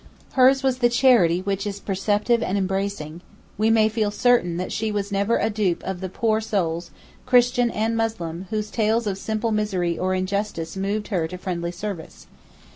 Hers 0.31 0.63
was 0.63 0.79
the 0.79 0.89
charity 0.89 1.41
which 1.43 1.67
is 1.67 1.79
perceptive 1.79 2.41
and 2.41 2.57
embracing: 2.57 3.21
we 3.55 3.69
may 3.69 3.87
feel 3.87 4.09
certain 4.09 4.57
that 4.57 4.71
she 4.71 4.91
was 4.91 5.11
never 5.11 5.37
a 5.37 5.51
dupe 5.51 5.83
of 5.83 6.01
the 6.01 6.09
poor 6.09 6.41
souls, 6.41 6.89
Christian 7.27 7.69
and 7.69 7.95
Muslim, 7.95 8.47
whose 8.49 8.71
tales 8.71 9.05
of 9.05 9.19
simple 9.19 9.51
misery 9.51 9.99
or 9.99 10.15
injustice 10.15 10.75
moved 10.75 11.09
her 11.09 11.27
to 11.27 11.37
friendly 11.37 11.71
service. 11.71 12.25